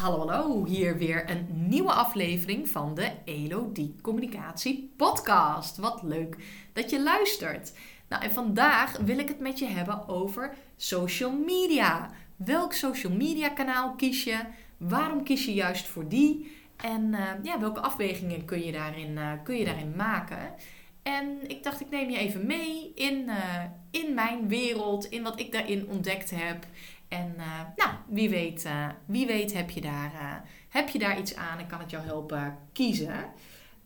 [0.00, 0.64] Hallo, hallo.
[0.64, 5.76] Hier weer een nieuwe aflevering van de Elodie Communicatie Podcast.
[5.76, 6.36] Wat leuk
[6.72, 7.72] dat je luistert.
[8.08, 12.10] Nou, en vandaag wil ik het met je hebben over social media.
[12.36, 14.38] Welk social media kanaal kies je?
[14.76, 16.56] Waarom kies je juist voor die?
[16.76, 20.54] En uh, ja, welke afwegingen kun je, daarin, uh, kun je daarin maken?
[21.02, 25.40] En ik dacht, ik neem je even mee in, uh, in mijn wereld, in wat
[25.40, 26.66] ik daarin ontdekt heb.
[27.10, 30.34] En uh, nou, wie weet, uh, wie weet heb, je daar, uh,
[30.68, 33.14] heb je daar iets aan en kan het jou helpen kiezen.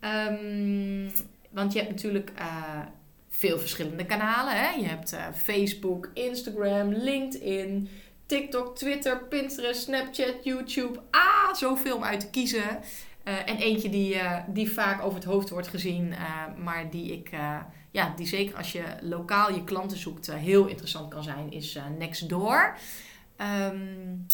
[0.01, 1.11] Um,
[1.51, 2.33] want je hebt natuurlijk
[3.29, 4.53] veel verschillende kanalen.
[4.57, 4.71] Hè?
[4.71, 7.89] Je hebt Facebook, Instagram, LinkedIn,
[8.27, 11.01] TikTok, Twitter, Pinterest, Snapchat, YouTube.
[11.11, 12.81] Ah, zoveel om uit te kiezen.
[13.25, 16.15] en eentje die, die vaak over het hoofd wordt gezien,
[16.57, 17.31] maar die ik
[17.91, 22.77] ja, die zeker als je lokaal je klanten zoekt heel interessant kan zijn, is Nextdoor.
[23.41, 24.27] Um,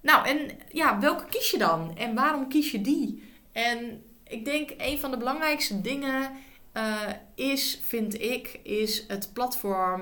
[0.00, 1.96] nou, en ja, welke kies je dan?
[1.96, 3.22] En waarom kies je die?
[3.52, 6.30] En ik denk een van de belangrijkste dingen
[6.74, 7.00] uh,
[7.34, 10.00] is, vind ik, is het platform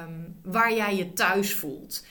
[0.00, 2.06] um, waar jij je thuis voelt.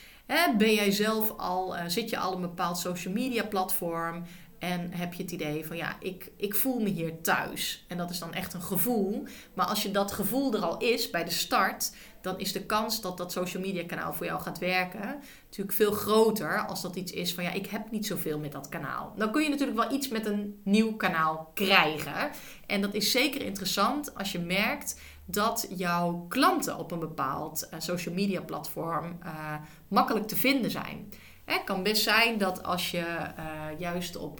[0.57, 4.23] Ben jij zelf al, uh, zit je al een bepaald social media platform?
[4.59, 7.85] En heb je het idee van ja, ik, ik voel me hier thuis.
[7.87, 9.23] En dat is dan echt een gevoel.
[9.53, 11.91] Maar als je dat gevoel er al is bij de start,
[12.27, 15.91] dan is de kans dat dat social media kanaal voor jou gaat werken natuurlijk veel
[15.91, 19.13] groter als dat iets is van ja, ik heb niet zoveel met dat kanaal.
[19.15, 22.29] Dan kun je natuurlijk wel iets met een nieuw kanaal krijgen.
[22.65, 27.79] En dat is zeker interessant als je merkt dat jouw klanten op een bepaald uh,
[27.79, 29.53] social media platform uh,
[29.87, 31.09] makkelijk te vinden zijn.
[31.45, 33.05] Het kan best zijn dat als je
[33.37, 34.39] uh, juist op,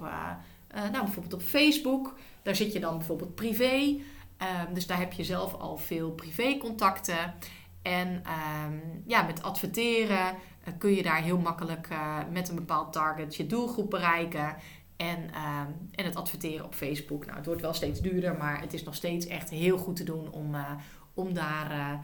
[0.74, 3.96] nou bijvoorbeeld op Facebook, daar zit je dan bijvoorbeeld privé.
[4.38, 7.34] Ehm, dus daar heb je zelf al veel privécontacten.
[7.82, 10.36] En um, ja, met adverteren
[10.68, 14.56] uh, kun je daar heel makkelijk uh, met een bepaald target je doelgroep bereiken.
[14.98, 15.60] En, uh,
[15.92, 17.26] en het adverteren op Facebook.
[17.26, 20.04] Nou, het wordt wel steeds duurder, maar het is nog steeds echt heel goed te
[20.04, 20.72] doen om, uh,
[21.14, 22.00] om daar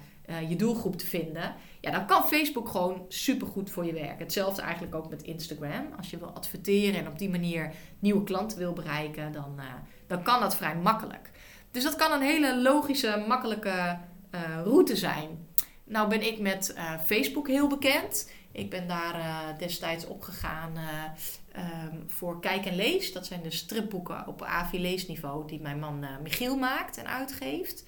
[0.48, 1.54] je doelgroep te vinden.
[1.80, 4.18] Ja, dan kan Facebook gewoon supergoed voor je werken.
[4.18, 5.86] Hetzelfde eigenlijk ook met Instagram.
[5.98, 9.60] Als je wil adverteren en op die manier nieuwe klanten wil bereiken, dan,
[10.08, 11.32] dan kan dat vrij makkelijk.
[11.72, 13.98] Dus dat kan een hele logische, makkelijke
[14.64, 15.48] route zijn.
[15.84, 18.32] Nou ben ik met uh, Facebook heel bekend.
[18.52, 21.64] Ik ben daar uh, destijds opgegaan uh,
[22.08, 23.14] voor Kijk en Lees.
[23.14, 27.86] Dat zijn de stripboeken op AVI leesniveau die mijn man Michiel maakt en uitgeeft.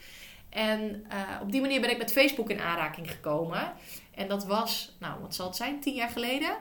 [0.49, 1.05] En
[1.41, 3.73] op die manier ben ik met Facebook in aanraking gekomen.
[4.11, 6.57] En dat was, nou wat zal het zijn, tien jaar geleden.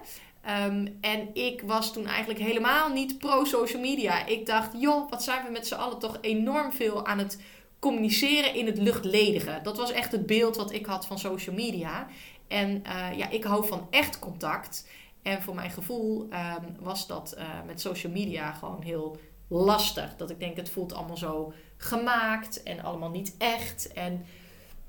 [0.67, 4.27] Um, en ik was toen eigenlijk helemaal niet pro-social media.
[4.27, 7.41] Ik dacht, joh, wat zijn we met z'n allen toch enorm veel aan het
[7.85, 9.61] communiceren in het luchtledige.
[9.63, 12.07] Dat was echt het beeld wat ik had van social media.
[12.49, 14.89] En uh, ja, ik hou van echt contact.
[15.23, 19.17] En voor mijn gevoel um, was dat uh, met social media gewoon heel
[19.49, 20.17] lastig.
[20.17, 23.93] Dat ik denk, het voelt allemaal zo gemaakt en allemaal niet echt.
[23.93, 24.27] En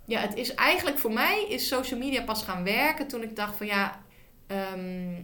[0.05, 3.55] ja, het is eigenlijk voor mij is social media pas gaan werken toen ik dacht
[3.55, 4.01] van ja,
[4.73, 5.21] um,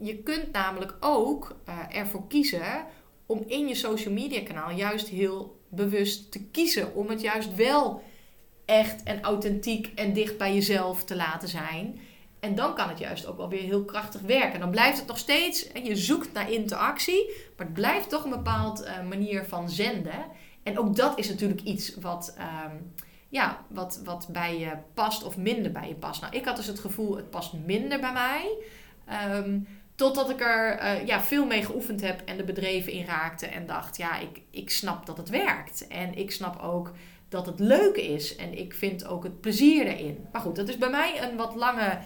[0.00, 2.84] je kunt namelijk ook uh, ervoor kiezen
[3.26, 6.94] om in je social media kanaal juist heel bewust te kiezen.
[6.94, 8.02] Om het juist wel
[8.64, 12.00] echt en authentiek en dicht bij jezelf te laten zijn.
[12.40, 14.60] En dan kan het juist ook wel weer heel krachtig werken.
[14.60, 18.84] Dan blijft het nog steeds, je zoekt naar interactie, maar het blijft toch een bepaald
[18.84, 20.24] uh, manier van zenden.
[20.62, 22.92] En ook dat is natuurlijk iets wat, um,
[23.28, 26.20] ja, wat, wat bij je past of minder bij je past.
[26.20, 28.56] Nou, ik had dus het gevoel, het past minder bij mij.
[29.36, 29.66] Um,
[30.00, 33.46] Totdat ik er uh, ja, veel mee geoefend heb en de bedreven in raakte.
[33.46, 35.86] En dacht, ja, ik, ik snap dat het werkt.
[35.86, 36.92] En ik snap ook
[37.28, 38.36] dat het leuk is.
[38.36, 40.26] En ik vind ook het plezier erin.
[40.32, 41.98] Maar goed, dat is bij mij een wat lange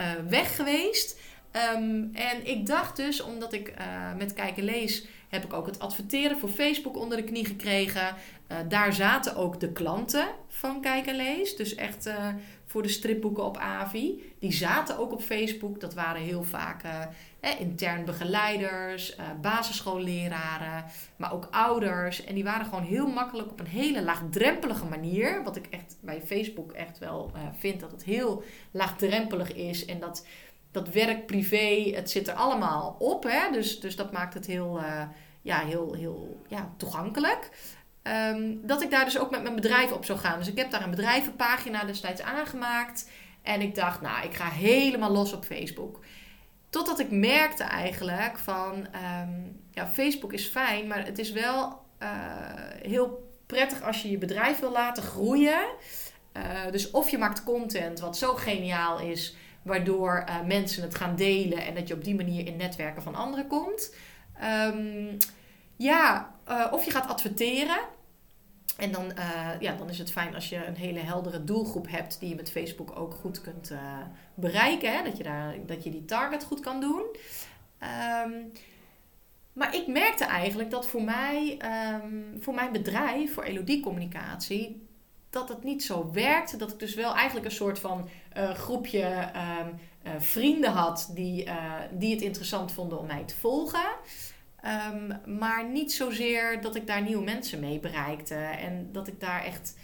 [0.00, 1.20] uh, weg geweest.
[1.76, 5.78] Um, en ik dacht dus, omdat ik uh, met kijken lees, heb ik ook het
[5.78, 8.14] adverteren voor Facebook onder de knie gekregen.
[8.68, 11.56] Daar zaten ook de klanten van Kijk en Lees.
[11.56, 12.10] Dus echt
[12.72, 14.34] voor de stripboeken op AVI.
[14.38, 15.80] Die zaten ook op Facebook.
[15.80, 20.84] Dat waren heel vaak eh, intern begeleiders, basisschoolleraren,
[21.16, 22.24] maar ook ouders.
[22.24, 25.42] En die waren gewoon heel makkelijk op een hele laagdrempelige manier.
[25.44, 29.84] Wat ik echt bij Facebook echt wel vind dat het heel laagdrempelig is.
[29.84, 30.24] En dat
[30.72, 33.22] dat werk, privé, het zit er allemaal op.
[33.22, 33.50] Hè?
[33.52, 35.02] Dus, dus dat maakt het heel, uh,
[35.42, 37.50] ja, heel, heel ja, toegankelijk.
[38.02, 40.38] Um, dat ik daar dus ook met mijn bedrijf op zou gaan.
[40.38, 43.10] Dus ik heb daar een bedrijvenpagina destijds aangemaakt.
[43.42, 46.00] En ik dacht, nou, ik ga helemaal los op Facebook.
[46.70, 48.86] Totdat ik merkte eigenlijk van,
[49.22, 52.08] um, ja, Facebook is fijn, maar het is wel uh,
[52.82, 55.64] heel prettig als je je bedrijf wil laten groeien.
[56.36, 61.16] Uh, dus of je maakt content wat zo geniaal is, waardoor uh, mensen het gaan
[61.16, 63.94] delen en dat je op die manier in netwerken van anderen komt.
[64.40, 65.18] Ehm,
[65.76, 66.34] ja,
[66.70, 67.78] of je gaat adverteren.
[68.76, 72.20] En dan, uh, ja, dan is het fijn als je een hele heldere doelgroep hebt
[72.20, 73.78] die je met Facebook ook goed kunt uh,
[74.34, 74.92] bereiken.
[74.92, 75.02] Hè?
[75.02, 77.02] Dat, je daar, dat je die target goed kan doen.
[78.24, 78.52] Um,
[79.52, 81.58] maar ik merkte eigenlijk dat voor mij,
[82.02, 84.86] um, voor mijn bedrijf, voor Elodie-communicatie,
[85.30, 86.56] dat het niet zo werkte.
[86.56, 91.48] Dat ik dus wel eigenlijk een soort van uh, groepje uh, vrienden had die,
[91.90, 93.90] die het interessant vonden om mij te volgen.
[94.64, 98.34] Um, maar niet zozeer dat ik daar nieuwe mensen mee bereikte.
[98.34, 99.76] En dat ik daar echt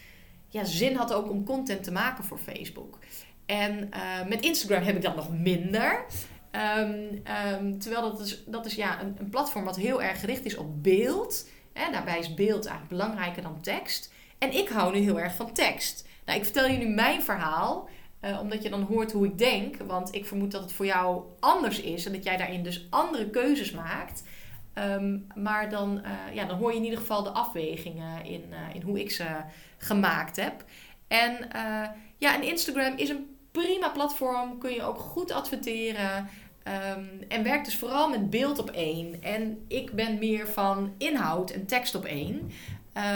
[0.48, 2.98] ja, zin had ook om content te maken voor Facebook.
[3.46, 3.88] En
[4.28, 6.04] met Instagram heb ik dat nog minder.
[6.52, 7.22] Um,
[7.60, 10.56] um, terwijl dat is, dat is ja, een, een, platform wat heel erg gericht is
[10.56, 11.48] op beeld.
[11.92, 14.12] Daarbij is beeld eigenlijk belangrijker dan tekst.
[14.38, 16.06] En ik hou nu heel erg van tekst.
[16.24, 17.88] Nou, ik vertel je nu mijn verhaal,
[18.24, 19.76] uh, omdat je dan hoort hoe ik denk.
[19.76, 23.30] Want ik vermoed dat het voor jou anders is en dat jij daarin dus andere
[23.30, 24.22] keuzes maakt.
[24.74, 28.74] Um, maar dan, uh, ja, dan hoor je in ieder geval de afwegingen in, uh,
[28.74, 29.26] in hoe ik ze
[29.78, 30.64] gemaakt heb.
[31.08, 31.48] En
[32.16, 34.58] ja, en Instagram is een prima platform.
[34.58, 36.28] Kun je ook goed adverteren.
[36.96, 39.22] Um, en werkt dus vooral met beeld op één.
[39.22, 42.50] En ik ben meer van inhoud en tekst op één.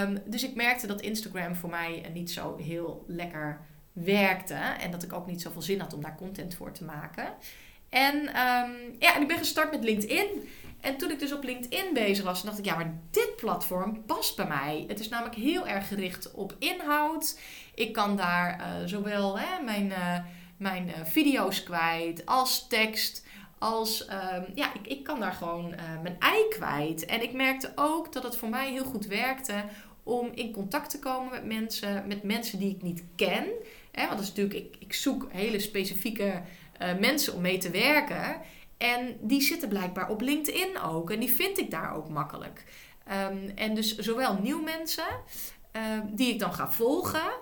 [0.02, 3.60] Um, dus ik merkte dat Instagram voor mij niet zo heel lekker
[3.92, 4.54] werkte.
[4.54, 7.26] En dat ik ook niet zoveel zin had om daar content voor te maken.
[7.88, 8.22] En,
[8.98, 10.26] ja, en ik ben gestart met LinkedIn.
[10.82, 14.36] En toen ik dus op LinkedIn bezig was, dacht ik, ja, maar dit platform past
[14.36, 14.84] bij mij.
[14.88, 17.38] Het is namelijk heel erg gericht op inhoud.
[17.74, 20.18] Ik kan daar uh, zowel hè, mijn, uh,
[20.56, 23.26] mijn uh, video's kwijt als tekst.
[23.58, 27.04] Als, um, ja, ik, ik kan daar gewoon mijn ei kwijt.
[27.04, 29.64] En ik merkte ook dat het voor mij heel goed werkte
[30.02, 33.44] om in contact te komen met mensen, met mensen die ik niet ken.
[33.92, 36.42] Hè, want dat is natuurlijk, ik, ik zoek hele specifieke
[37.00, 38.40] mensen om mee te werken.
[38.82, 41.10] En die zitten blijkbaar op LinkedIn ook.
[41.10, 42.64] En die vind ik daar ook makkelijk.
[43.30, 45.06] Um, en dus zowel nieuwe mensen
[45.72, 47.32] um, die ik dan ga volgen.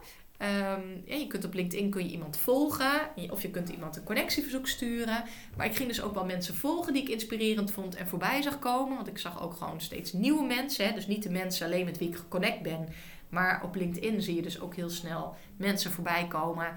[1.04, 3.00] Ja, je kunt op LinkedIn kun je iemand volgen.
[3.30, 5.24] Of je kunt iemand een connectieverzoek sturen.
[5.56, 8.58] Maar ik ging dus ook wel mensen volgen die ik inspirerend vond en voorbij zag
[8.58, 8.96] komen.
[8.96, 10.86] Want ik zag ook gewoon steeds nieuwe mensen.
[10.86, 10.92] Hè?
[10.92, 12.88] Dus niet de mensen alleen met wie ik geconnect ben.
[13.28, 16.76] Maar op LinkedIn zie je dus ook heel snel mensen voorbij komen.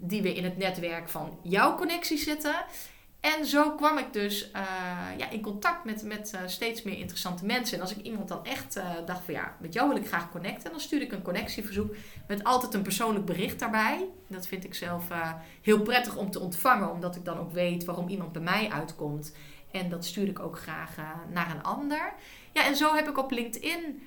[0.00, 2.64] die weer in het netwerk van jouw connectie zitten.
[3.24, 4.62] En zo kwam ik dus uh,
[5.16, 7.76] ja, in contact met, met uh, steeds meer interessante mensen.
[7.76, 10.30] En als ik iemand dan echt uh, dacht van ja, met jou wil ik graag
[10.30, 11.94] connecten, dan stuurde ik een connectieverzoek
[12.26, 14.08] met altijd een persoonlijk bericht daarbij.
[14.28, 15.08] Dat vind ik zelf
[15.62, 19.36] heel prettig om te ontvangen, omdat ik dan ook weet waarom iemand bij mij uitkomt.
[19.70, 20.96] En dat stuur ik ook graag
[21.32, 22.14] naar een ander.
[22.52, 24.02] Ja, en zo heb ik op LinkedIn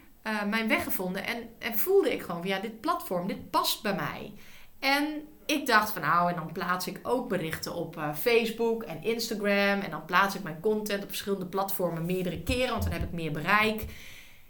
[0.50, 1.26] mijn weg gevonden.
[1.26, 4.34] En, en voelde ik gewoon van ja, dit platform, dit past bij mij.
[4.80, 9.04] En ik dacht van nou, en dan plaats ik ook berichten op uh, Facebook en
[9.04, 9.80] Instagram.
[9.80, 13.12] En dan plaats ik mijn content op verschillende platformen meerdere keren, want dan heb ik
[13.12, 13.86] meer bereik.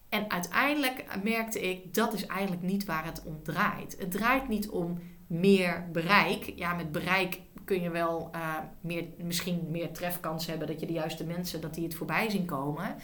[0.09, 3.95] En uiteindelijk merkte ik, dat is eigenlijk niet waar het om draait.
[3.99, 6.53] Het draait niet om meer bereik.
[6.55, 10.93] Ja, met bereik kun je wel uh, meer, misschien meer trefkans hebben dat je de
[10.93, 12.95] juiste mensen, dat die het voorbij zien komen.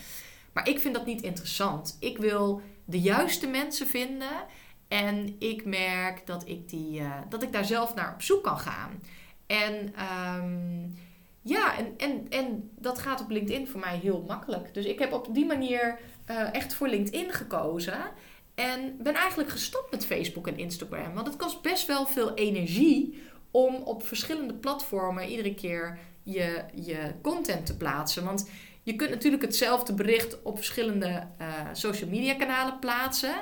[0.53, 1.97] Maar ik vind dat niet interessant.
[1.99, 4.45] Ik wil de juiste mensen vinden
[4.87, 8.59] en ik merk dat ik, die, uh, dat ik daar zelf naar op zoek kan
[8.59, 9.01] gaan.
[9.47, 9.93] En
[10.35, 10.93] um,
[11.41, 14.73] ja, en, en, en dat gaat op LinkedIn voor mij heel makkelijk.
[14.73, 15.99] Dus ik heb op die manier
[16.29, 18.01] uh, echt voor LinkedIn gekozen.
[18.55, 21.13] En ben eigenlijk gestopt met Facebook en Instagram.
[21.13, 27.13] Want het kost best wel veel energie om op verschillende platformen iedere keer je, je
[27.21, 28.23] content te plaatsen.
[28.23, 28.49] Want
[28.83, 33.35] je kunt natuurlijk hetzelfde bericht op verschillende uh, social media kanalen plaatsen.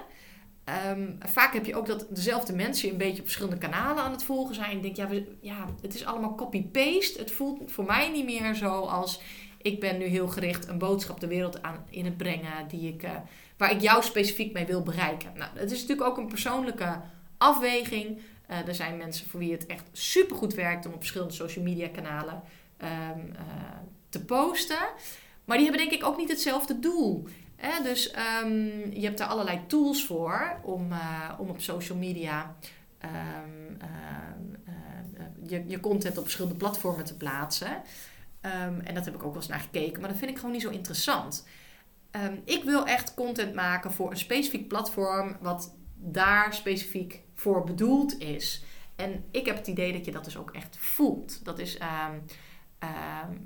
[0.90, 4.24] Um, vaak heb je ook dat dezelfde mensen een beetje op verschillende kanalen aan het
[4.24, 4.76] volgen zijn.
[4.76, 7.20] Ik denk, ja, we, ja het is allemaal copy-paste.
[7.20, 9.22] Het voelt voor mij niet meer zo als
[9.62, 13.04] ik ben nu heel gericht een boodschap de wereld aan in het brengen die ik,
[13.04, 13.12] uh,
[13.58, 15.32] waar ik jou specifiek mee wil bereiken.
[15.36, 17.02] Nou, het is natuurlijk ook een persoonlijke
[17.38, 18.18] afweging.
[18.50, 21.88] Uh, er zijn mensen voor wie het echt supergoed werkt om op verschillende social media
[21.88, 22.42] kanalen
[22.82, 22.88] um,
[23.34, 23.42] uh,
[24.10, 24.90] te posten.
[25.46, 27.28] Maar die hebben denk ik ook niet hetzelfde doel.
[27.62, 27.84] Hè?
[27.84, 28.14] Dus
[28.44, 32.56] um, je hebt daar allerlei tools voor om, uh, om op social media
[33.06, 37.82] um, uh, je, je content op verschillende platformen te plaatsen.
[38.84, 40.62] En dat heb ik ook wel eens naar gekeken, maar dat vind ik gewoon niet
[40.62, 41.48] zo interessant.
[42.46, 48.64] ik wil echt content maken voor een specifiek platform wat daar specifiek voor bedoeld is.
[48.96, 51.46] En ik heb het idee dat je dat dus ook echt voelt.
[51.46, 51.78] Dat is
[52.84, 52.90] Uh,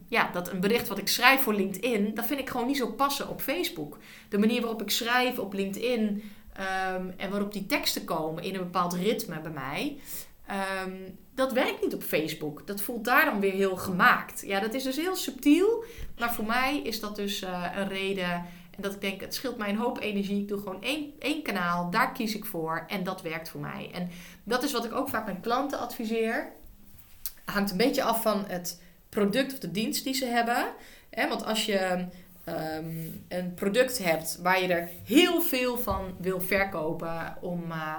[0.07, 2.91] ja, dat een bericht wat ik schrijf voor LinkedIn, dat vind ik gewoon niet zo
[2.91, 3.97] passen op Facebook.
[4.29, 6.23] De manier waarop ik schrijf op LinkedIn
[6.59, 9.97] um, en waarop die teksten komen in een bepaald ritme bij mij,
[10.45, 10.95] Ehm,
[11.35, 12.67] dat werkt niet op Facebook.
[12.67, 14.43] Dat voelt daar dan weer heel gemaakt.
[14.45, 15.83] Ja, dat is dus heel subtiel.
[16.17, 18.31] Maar voor mij is dat dus uh, een reden.
[18.71, 20.41] En dat ik denk, het scheelt mij een hoop energie.
[20.41, 22.83] Ik doe gewoon één, één kanaal, daar kies ik voor.
[22.87, 23.89] En dat werkt voor mij.
[23.93, 24.09] En
[24.43, 26.51] dat is wat ik ook vaak mijn klanten adviseer.
[27.45, 28.81] Hangt een beetje af van het
[29.15, 30.65] product of de dienst die ze hebben.
[31.29, 32.05] want als je
[32.43, 37.97] ehm, een product hebt waar je er heel veel van wil verkopen om, uh,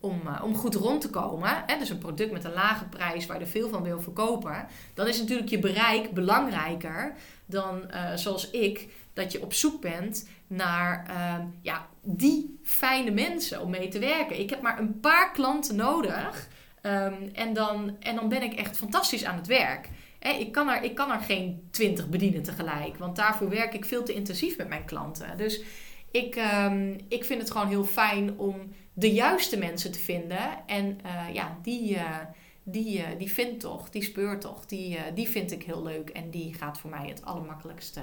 [0.00, 1.62] om, uh, om goed rond te komen.
[1.66, 4.66] Hè, dus een product met een lage prijs waar je er veel van wil verkopen.
[4.94, 7.14] Dan is natuurlijk je bereik belangrijker
[7.46, 8.88] dan uh, zoals ik.
[9.12, 14.40] Dat je op zoek bent naar ehm, ja, die fijne mensen om mee te werken.
[14.40, 16.48] Ik heb maar een paar klanten nodig.
[16.82, 19.88] Um, en, dan, en dan ben ik echt fantastisch aan het werk
[20.22, 22.96] ik, kan er, ik kan er geen twintig bedienen tegelijk.
[22.96, 25.36] Want daarvoor werk ik veel te intensief met mijn klanten.
[25.36, 25.62] Dus
[26.10, 30.66] ik, um, ik vind het gewoon heel fijn om de juiste mensen te vinden.
[30.66, 32.18] En uh, ja, die, uh,
[32.62, 36.10] die, uh, die vindt toch, die speurt toch, die, die vind ik heel leuk.
[36.10, 38.00] En die gaat voor mij het allermakkelijkste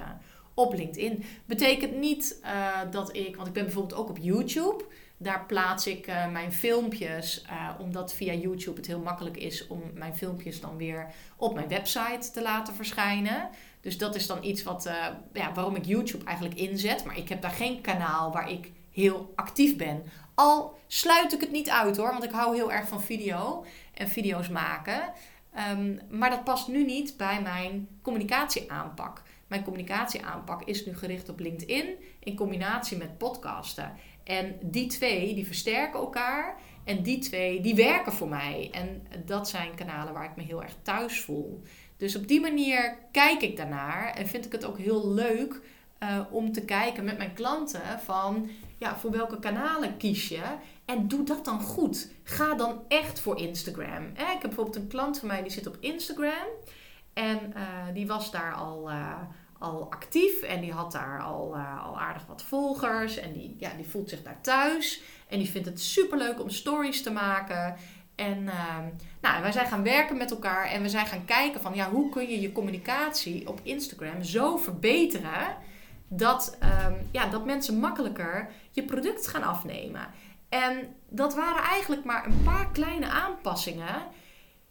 [0.54, 1.24] op LinkedIn.
[1.46, 2.42] Betekent niet
[2.92, 4.84] dat ik, want ik ben bijvoorbeeld ook op YouTube.
[5.22, 9.82] Daar plaats ik uh, mijn filmpjes, uh, omdat via YouTube het heel makkelijk is om
[9.94, 13.50] mijn filmpjes dan weer op mijn website te laten verschijnen.
[13.82, 17.06] Dus dat is dan iets wat, uh, ja, waarom ik YouTube eigenlijk inzet.
[17.06, 20.04] Maar ik heb daar geen kanaal waar ik heel actief ben.
[20.36, 24.08] Al sluit ik het niet uit hoor, want ik hou heel erg van video en
[24.08, 25.02] video's maken.
[25.72, 29.24] Um, maar dat past nu niet bij mijn communicatieaanpak.
[29.48, 33.94] Mijn communicatieaanpak is nu gericht op LinkedIn in combinatie met podcasten.
[34.24, 36.56] En die twee, die versterken elkaar.
[36.84, 38.70] En die twee, die werken voor mij.
[38.72, 41.64] En dat zijn kanalen waar ik me heel erg thuis voel.
[41.98, 44.14] Dus op die manier kijk ik daarnaar.
[44.14, 45.62] En vind ik het ook heel leuk
[46.04, 48.50] uh, om te kijken met mijn klanten van...
[48.78, 50.42] Ja, voor welke kanalen kies je?
[50.86, 52.12] En doe dat dan goed.
[52.24, 54.06] Ga dan echt voor Instagram.
[54.06, 56.48] Ik heb bijvoorbeeld een klant van mij die zit op Instagram.
[57.14, 58.90] En uh, die was daar al...
[58.90, 59.22] Uh,
[59.60, 63.18] al actief en die had daar al, uh, al aardig wat volgers.
[63.18, 65.02] En die, ja, die voelt zich daar thuis.
[65.28, 67.76] En die vindt het super leuk om stories te maken.
[68.16, 68.78] En uh,
[69.22, 72.10] nou, wij zijn gaan werken met elkaar en we zijn gaan kijken van ja, hoe
[72.10, 75.56] kun je je communicatie op Instagram zo verbeteren
[76.08, 80.08] dat, um, ja, dat mensen makkelijker je product gaan afnemen.
[80.50, 83.96] En dat waren eigenlijk maar een paar kleine aanpassingen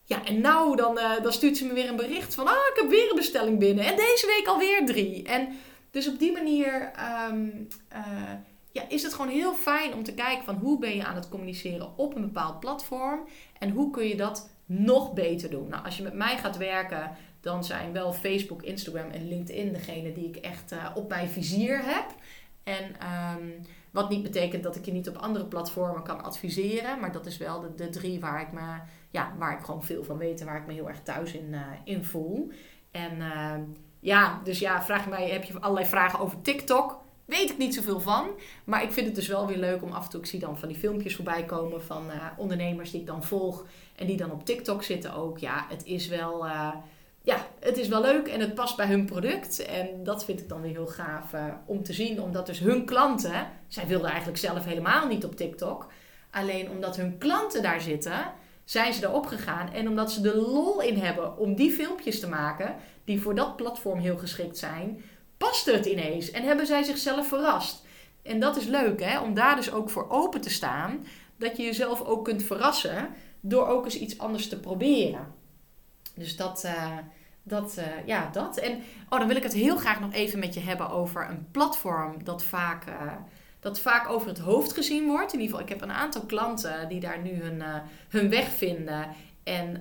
[0.08, 2.46] ja, en nou, dan, uh, dan stuurt ze me weer een bericht van...
[2.46, 3.84] Ah, ik heb weer een bestelling binnen.
[3.84, 5.22] En deze week alweer drie.
[5.22, 5.48] En
[5.90, 6.92] dus op die manier
[7.30, 8.32] um, uh,
[8.72, 10.54] ja, is het gewoon heel fijn om te kijken van...
[10.54, 13.28] hoe ben je aan het communiceren op een bepaald platform?
[13.58, 15.68] En hoe kun je dat nog beter doen?
[15.68, 17.16] Nou, als je met mij gaat werken...
[17.40, 21.80] dan zijn wel Facebook, Instagram en LinkedIn degene die ik echt uh, op mijn vizier
[21.84, 22.06] heb.
[22.62, 22.84] En...
[23.34, 23.54] Um,
[23.90, 27.00] wat niet betekent dat ik je niet op andere platformen kan adviseren.
[27.00, 28.78] Maar dat is wel de, de drie waar ik, me,
[29.10, 31.48] ja, waar ik gewoon veel van weet en waar ik me heel erg thuis in,
[31.52, 32.50] uh, in voel.
[32.90, 33.54] En uh,
[34.00, 36.98] ja, dus ja, vraag mij, heb je allerlei vragen over TikTok?
[37.24, 38.30] Weet ik niet zoveel van.
[38.64, 40.58] Maar ik vind het dus wel weer leuk om af en toe, ik zie dan
[40.58, 43.66] van die filmpjes voorbij komen van uh, ondernemers die ik dan volg.
[43.96, 45.38] En die dan op TikTok zitten ook.
[45.38, 46.46] Ja, het is wel
[47.22, 49.64] ja, het is wel leuk en het past bij hun product.
[49.66, 51.34] En dat vind ik dan weer heel gaaf
[51.66, 52.20] om te zien.
[52.22, 55.86] Omdat dus hun klanten, zij wilden eigenlijk zelf helemaal niet op TikTok.
[56.30, 58.32] Alleen omdat hun klanten daar zitten,
[58.68, 59.72] zijn ze erop gegaan.
[59.72, 63.56] En omdat ze de lol in hebben om die filmpjes te maken, die voor dat
[63.56, 65.02] platform heel geschikt zijn,
[65.36, 66.30] paste het ineens.
[66.30, 67.84] En hebben zij zichzelf verrast.
[68.22, 69.20] En dat is leuk, hè?
[69.20, 71.06] om daar dus ook voor open te staan.
[71.36, 73.08] Dat je jezelf ook kunt verrassen
[73.40, 75.34] door ook eens iets anders te proberen.
[76.14, 76.96] Dus dat, uh,
[77.42, 78.56] dat, uh, ja, dat.
[78.56, 81.46] En oh, dan wil ik het heel graag nog even met je hebben over een
[81.50, 83.12] platform dat vaak, uh,
[83.60, 85.32] dat vaak over het hoofd gezien wordt.
[85.32, 87.62] In ieder geval, ik heb een aantal klanten die daar nu hun,
[88.08, 89.06] hun weg vinden
[89.44, 89.80] en,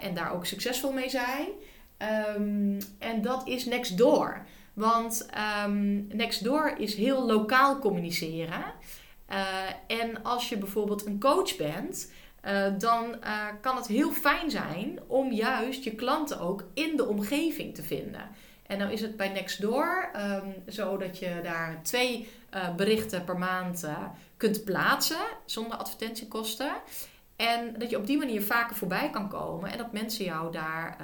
[0.00, 1.46] en daar ook succesvol mee zijn.
[2.36, 4.46] Um, en dat is Nextdoor.
[4.72, 5.28] Want
[5.66, 8.64] um, Nextdoor is heel lokaal communiceren.
[9.86, 12.12] en als je bijvoorbeeld een coach bent,
[12.78, 13.16] dan
[13.60, 18.30] kan het heel fijn zijn om juist je klanten ook in de omgeving te vinden.
[18.68, 23.38] En nou is het bij Nextdoor um, zo dat je daar twee uh, berichten per
[23.38, 23.88] maand
[24.36, 26.72] kunt plaatsen zonder advertentiekosten.
[27.36, 30.96] En dat je op die manier vaker voorbij kan komen en dat mensen jou daar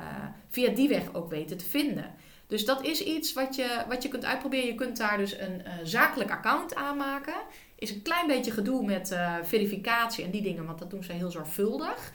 [0.48, 2.14] via die weg ook weten te vinden.
[2.46, 4.66] Dus dat is iets wat je, wat je kunt uitproberen.
[4.66, 7.34] Je kunt daar dus een zakelijk account aanmaken
[7.74, 11.30] is een klein beetje gedoe met verificatie en die dingen, want dat doen ze heel
[11.30, 12.12] zorgvuldig.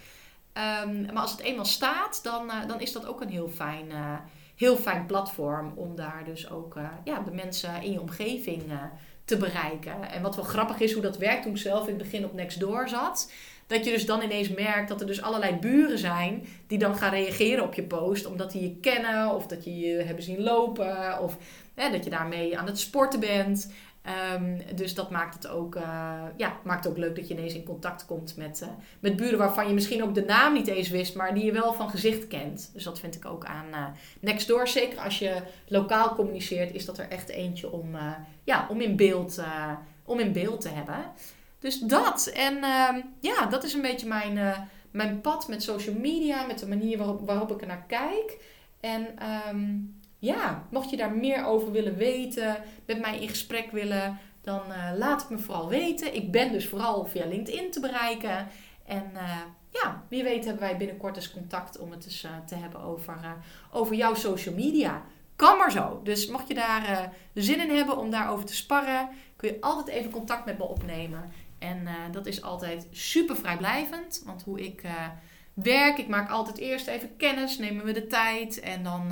[0.83, 3.91] Um, maar als het eenmaal staat, dan, dan is dat ook een heel fijn,
[4.59, 8.63] heel fijn platform om daar dus ook ja, de mensen in je omgeving
[9.25, 10.11] te bereiken.
[10.11, 12.33] En wat wel grappig is hoe dat werkt, toen ik zelf in het begin op
[12.33, 13.31] Nextdoor zat,
[13.67, 17.11] Dat je dus dan ineens merkt dat er dus allerlei buren zijn die dan gaan
[17.11, 18.25] reageren op je post.
[18.25, 21.21] Omdat die je kennen of dat je je hebben zien lopen.
[21.21, 21.37] Of
[21.73, 23.71] hè, dat je daarmee aan het sporten bent.
[24.01, 27.63] Ehm, dus dat maakt het ook, uh, ja, maakt ook leuk dat je ineens in
[27.63, 28.67] contact komt met, uh,
[28.99, 31.73] met buren waarvan je misschien ook de naam niet eens wist, maar die je wel
[31.73, 32.69] van gezicht kent.
[32.73, 33.85] Dus dat vind ik ook aan uh,
[34.19, 34.67] Nextdoor.
[34.67, 37.95] Zeker als je lokaal communiceert, is dat er echt eentje om,
[38.43, 39.41] ja, om, in beeld,
[40.05, 41.11] om in beeld te hebben.
[41.59, 42.31] Dus dat.
[42.33, 46.67] En ehm, ja, dat is een beetje mijn, mijn pad met social media, met de
[46.67, 48.37] manier waarop, waarop ik er naar kijk.
[48.79, 49.07] En
[49.49, 54.61] um, ja, mocht je daar meer over willen weten, met mij in gesprek willen, dan
[54.69, 56.15] uh, laat het me vooral weten.
[56.15, 58.47] Ik ben dus vooral via LinkedIn te bereiken.
[58.85, 59.37] En uh,
[59.69, 63.37] ja, wie weet hebben wij binnenkort eens contact om het eens uh, te hebben over,
[63.71, 65.03] over jouw social media.
[65.35, 66.01] Kan maar zo.
[66.03, 70.11] Dus mocht je daar zin in hebben om daarover te sparren, kun je altijd even
[70.11, 71.31] contact met me opnemen.
[71.59, 74.21] En dat is altijd super vrijblijvend.
[74.25, 74.81] Want hoe ik
[75.53, 78.59] werk, ik maak altijd eerst even kennis, nemen we de tijd.
[78.59, 79.11] En dan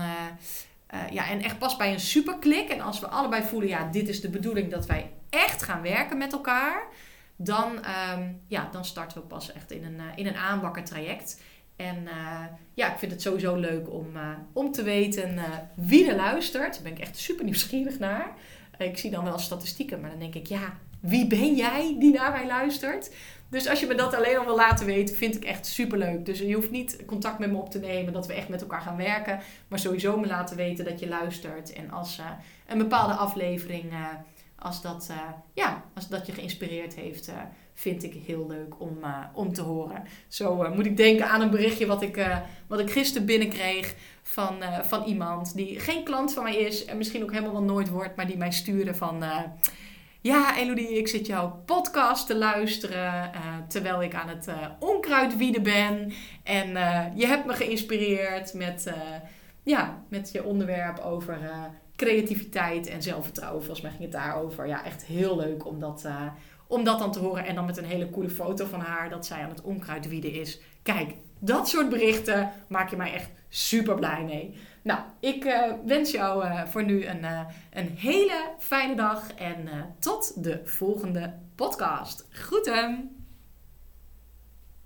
[0.93, 2.69] uh, ja, en echt pas bij een superklik.
[2.69, 6.17] En als we allebei voelen, ja, dit is de bedoeling dat wij echt gaan werken
[6.17, 6.87] met elkaar.
[7.35, 7.71] Dan,
[8.15, 11.41] um, ja, dan starten we pas echt in een, uh, in een aanbakkertraject.
[11.75, 14.07] En uh, ja, ik vind het sowieso leuk om,
[14.53, 15.39] om te weten
[15.75, 16.73] wie er luistert.
[16.73, 18.33] Daar ben ik echt super nieuwsgierig naar.
[18.77, 22.31] Ik zie dan wel statistieken, maar dan denk ik, ja, wie ben jij die naar
[22.31, 23.11] mij luistert?
[23.49, 26.25] Dus als je me dat alleen al wil laten weten, vind ik echt super leuk.
[26.25, 28.81] Dus je hoeft niet contact met me op te nemen dat we echt met elkaar
[28.81, 29.39] gaan werken.
[29.67, 31.73] Maar sowieso me laten weten dat je luistert.
[31.73, 32.25] En als uh,
[32.67, 34.05] een bepaalde aflevering, uh,
[34.55, 35.17] als, dat, uh,
[35.53, 37.31] ja, als dat je geïnspireerd heeft,
[37.79, 38.97] vind ik heel leuk om,
[39.33, 40.03] om te horen.
[40.27, 42.25] Zo moet ik denken aan een berichtje wat ik,
[42.67, 46.85] wat ik gisteren binnenkreeg van, van iemand die geen klant van mij is.
[46.85, 49.23] En misschien ook helemaal wel nooit wordt, maar die mij stuurde van
[50.21, 53.31] ja, Elodie, ik zit jouw podcast te luisteren
[53.67, 56.13] terwijl ik aan het uh, onkruidwieden ben.
[56.43, 56.67] En
[57.15, 58.93] je hebt me geïnspireerd met,
[59.63, 61.39] ja, met je onderwerp over
[61.95, 63.63] creativiteit en zelfvertrouwen.
[63.63, 64.67] Volgens mij ging het daarover.
[64.67, 66.07] Ja, echt heel leuk om dat,
[66.67, 67.45] om dat dan te horen.
[67.45, 70.59] En dan met een hele coole foto van haar dat zij aan het onkruidwieden is.
[70.83, 74.57] Kijk, dat soort berichten maak je mij echt super blij mee.
[74.81, 77.39] Nou, ik uh, wens jou uh, voor nu een, uh,
[77.73, 82.27] een hele fijne dag en tot de volgende podcast.
[82.29, 83.16] Groeten!